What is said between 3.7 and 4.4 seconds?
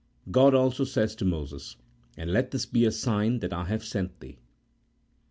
sent thee."